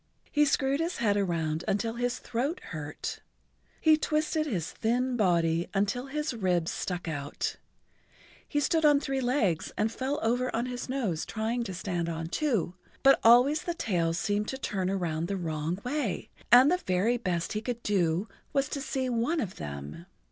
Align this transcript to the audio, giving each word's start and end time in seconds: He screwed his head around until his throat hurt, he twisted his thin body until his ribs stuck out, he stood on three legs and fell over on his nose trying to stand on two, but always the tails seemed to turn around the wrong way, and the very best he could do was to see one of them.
He 0.31 0.45
screwed 0.45 0.79
his 0.79 0.97
head 0.97 1.15
around 1.15 1.63
until 1.67 1.93
his 1.93 2.17
throat 2.17 2.59
hurt, 2.71 3.19
he 3.79 3.97
twisted 3.97 4.47
his 4.47 4.71
thin 4.71 5.15
body 5.15 5.69
until 5.75 6.07
his 6.07 6.33
ribs 6.33 6.71
stuck 6.71 7.07
out, 7.07 7.57
he 8.47 8.59
stood 8.59 8.83
on 8.83 8.99
three 8.99 9.21
legs 9.21 9.71
and 9.77 9.91
fell 9.91 10.17
over 10.23 10.49
on 10.55 10.65
his 10.65 10.89
nose 10.89 11.23
trying 11.23 11.63
to 11.65 11.73
stand 11.75 12.09
on 12.09 12.29
two, 12.29 12.73
but 13.03 13.19
always 13.23 13.61
the 13.61 13.75
tails 13.75 14.17
seemed 14.17 14.47
to 14.47 14.57
turn 14.57 14.89
around 14.89 15.27
the 15.27 15.37
wrong 15.37 15.77
way, 15.83 16.31
and 16.51 16.71
the 16.71 16.77
very 16.77 17.17
best 17.17 17.53
he 17.53 17.61
could 17.61 17.83
do 17.83 18.27
was 18.53 18.67
to 18.69 18.81
see 18.81 19.07
one 19.07 19.39
of 19.39 19.57
them. 19.57 20.07